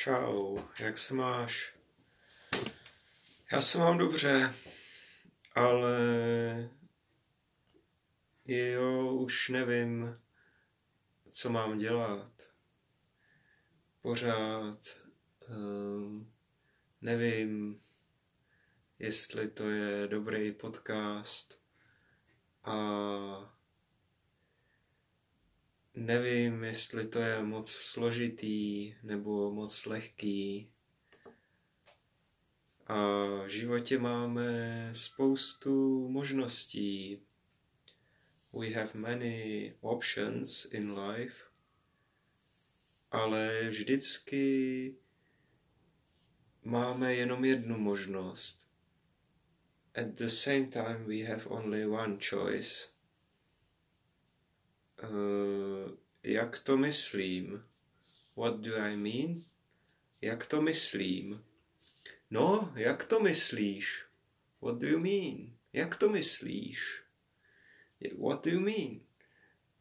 Čau, 0.00 0.58
jak 0.78 0.98
se 0.98 1.14
máš? 1.14 1.74
Já 3.52 3.60
se 3.60 3.78
mám 3.78 3.98
dobře, 3.98 4.54
ale 5.54 5.98
jo, 8.44 9.14
už 9.14 9.48
nevím, 9.48 10.20
co 11.30 11.50
mám 11.50 11.78
dělat. 11.78 12.32
Pořád 14.00 14.78
um, 15.48 16.32
nevím, 17.00 17.80
jestli 18.98 19.48
to 19.48 19.70
je 19.70 20.08
dobrý 20.08 20.52
podcast 20.52 21.60
a 22.64 23.59
Nevím, 25.94 26.64
jestli 26.64 27.06
to 27.06 27.20
je 27.20 27.42
moc 27.42 27.70
složitý 27.70 28.94
nebo 29.02 29.52
moc 29.52 29.86
lehký. 29.86 30.70
A 32.86 32.94
v 33.44 33.48
životě 33.48 33.98
máme 33.98 34.90
spoustu 34.92 36.08
možností. 36.08 37.22
We 38.52 38.70
have 38.70 38.90
many 38.94 39.74
options 39.80 40.64
in 40.64 40.98
life, 40.98 41.42
ale 43.10 43.68
vždycky 43.68 44.94
máme 46.64 47.14
jenom 47.14 47.44
jednu 47.44 47.78
možnost. 47.78 48.68
At 49.94 50.06
the 50.06 50.28
same 50.28 50.66
time 50.66 51.04
we 51.04 51.24
have 51.24 51.46
only 51.46 51.86
one 51.86 52.18
choice. 52.28 52.99
Uh, 55.02 55.90
jak 56.22 56.58
to 56.58 56.76
myslím? 56.76 57.64
What 58.36 58.60
do 58.60 58.76
I 58.76 58.96
mean? 58.96 59.44
Jak 60.20 60.46
to 60.46 60.62
myslím? 60.62 61.44
No, 62.30 62.72
jak 62.76 63.04
to 63.04 63.20
myslíš? 63.20 64.04
What 64.62 64.78
do 64.78 64.86
you 64.86 64.98
mean? 64.98 65.56
Jak 65.72 65.96
to 65.96 66.08
myslíš? 66.08 67.02
What 68.18 68.44
do 68.44 68.50
you 68.50 68.60
mean? 68.60 69.00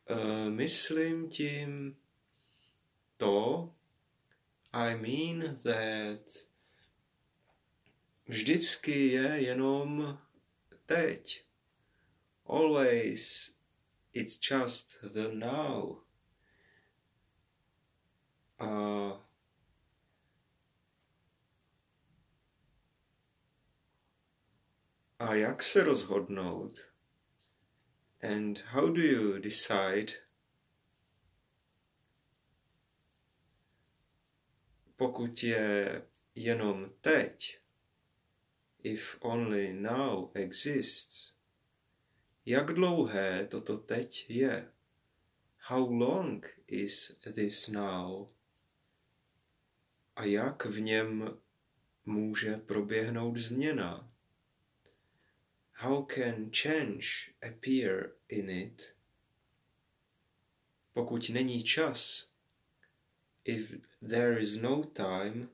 Uh, 0.10 0.50
myslím 0.50 1.30
tím 1.30 1.98
to, 3.18 3.74
I 4.74 4.96
mean 4.96 5.60
that 5.64 6.50
vždycky 8.28 9.08
je 9.08 9.42
jenom 9.42 10.20
teď. 10.86 11.46
Always 12.46 13.56
it's 14.20 14.36
just 14.36 14.98
the 15.02 15.30
now. 15.34 16.00
A 18.60 19.14
a 25.20 25.36
jak 25.36 25.64
se 25.64 25.84
rozhodnout? 25.84 26.92
And 28.22 28.62
how 28.74 28.90
do 28.90 29.02
you 29.02 29.40
decide? 29.40 30.14
Pokud 34.98 35.44
je 35.44 36.02
jenom 36.36 36.92
teď, 37.02 37.60
if 38.84 39.18
only 39.22 39.74
now 39.74 40.32
exists, 40.34 41.39
jak 42.50 42.74
dlouhé 42.74 43.48
toto 43.48 43.78
teď 43.78 44.30
je? 44.30 44.72
How 45.58 45.94
long 45.94 46.60
is 46.68 47.20
this 47.36 47.68
now? 47.68 48.28
A 50.16 50.24
jak 50.24 50.66
v 50.66 50.80
něm 50.82 51.38
může 52.06 52.58
proběhnout 52.58 53.38
změna? 53.38 54.12
How 55.72 56.06
can 56.06 56.52
change 56.52 57.08
appear 57.48 58.12
in 58.28 58.50
it? 58.50 58.96
Pokud 60.94 61.30
není 61.30 61.64
čas, 61.64 62.32
if 63.44 63.76
there 64.10 64.40
is 64.40 64.56
no 64.56 64.84
time, 64.84 65.50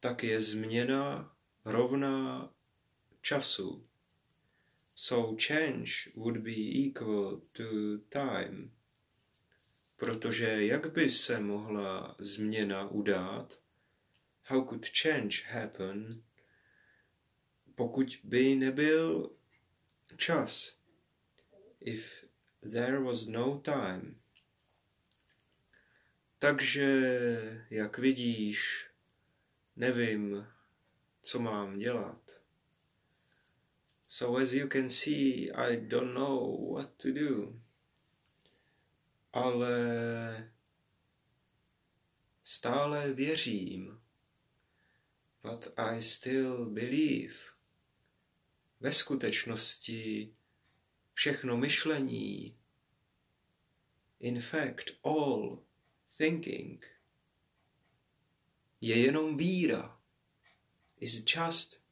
tak 0.00 0.22
je 0.22 0.40
změna 0.40 1.36
rovná 1.64 2.54
času. 3.20 3.91
So 5.02 5.34
change 5.34 6.10
would 6.14 6.44
be 6.44 6.86
equal 6.86 7.42
to 7.54 7.98
time. 8.08 8.70
Protože 9.96 10.66
jak 10.66 10.92
by 10.92 11.10
se 11.10 11.40
mohla 11.40 12.16
změna 12.18 12.88
udát? 12.88 13.60
How 14.44 14.68
could 14.68 14.86
change 15.02 15.42
happen? 15.46 16.22
Pokud 17.74 18.20
by 18.24 18.54
nebyl 18.54 19.30
čas. 20.16 20.80
If 21.80 22.24
there 22.72 23.00
was 23.00 23.26
no 23.26 23.58
time. 23.58 24.20
Takže, 26.38 27.66
jak 27.70 27.98
vidíš, 27.98 28.86
nevím, 29.76 30.46
co 31.22 31.38
mám 31.38 31.78
dělat. 31.78 32.41
So 34.12 34.36
as 34.36 34.52
you 34.52 34.68
can 34.68 34.90
see, 34.90 35.50
I 35.56 35.76
don't 35.76 36.12
know 36.12 36.44
what 36.74 36.98
to 36.98 37.12
do. 37.12 37.54
Ale 39.32 40.52
stále 42.42 43.12
věřím. 43.12 44.00
But 45.42 45.68
I 45.76 46.02
still 46.02 46.66
believe. 46.66 47.34
Ve 48.80 48.92
skutečnosti 48.92 50.34
všechno 51.12 51.56
myšlení, 51.56 52.58
in 54.20 54.40
fact 54.40 54.90
all 55.02 55.64
thinking, 56.16 56.86
je 58.80 58.98
jenom 58.98 59.36
víra. 59.36 60.00
Is 61.00 61.24
just 61.36 61.82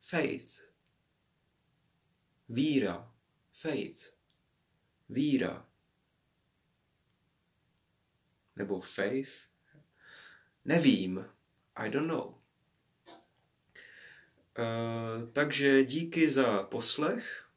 faith. 0.00 0.69
Víra. 2.50 3.12
Faith. 3.52 4.14
Víra. 5.08 5.66
Nebo 8.56 8.80
faith? 8.80 9.32
Nevím. 10.64 11.26
I 11.76 11.88
don't 11.90 12.08
know. 12.08 12.34
Uh, 14.58 15.32
takže 15.32 15.84
díky 15.84 16.30
za 16.30 16.62
poslech. 16.62 17.50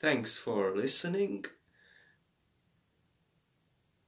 Thanks 0.00 0.38
for 0.38 0.76
listening. 0.76 1.46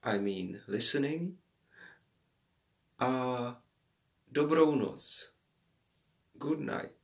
I 0.03 0.19
mean 0.19 0.63
listening. 0.67 1.39
A 2.99 3.63
dobrou 4.29 4.75
noc. 4.75 5.33
Good 6.35 6.61
night. 6.61 6.98